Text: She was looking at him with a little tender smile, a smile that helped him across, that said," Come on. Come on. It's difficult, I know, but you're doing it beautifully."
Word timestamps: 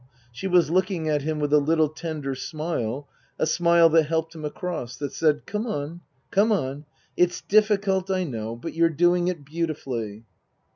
She 0.31 0.47
was 0.47 0.71
looking 0.71 1.07
at 1.07 1.21
him 1.21 1.39
with 1.39 1.53
a 1.53 1.59
little 1.59 1.87
tender 1.87 2.33
smile, 2.33 3.07
a 3.37 3.45
smile 3.45 3.87
that 3.89 4.07
helped 4.07 4.33
him 4.33 4.43
across, 4.43 4.97
that 4.97 5.13
said," 5.13 5.45
Come 5.45 5.67
on. 5.67 6.01
Come 6.31 6.51
on. 6.51 6.85
It's 7.15 7.41
difficult, 7.41 8.09
I 8.09 8.23
know, 8.23 8.55
but 8.55 8.73
you're 8.73 8.89
doing 8.89 9.27
it 9.27 9.45
beautifully." 9.45 10.23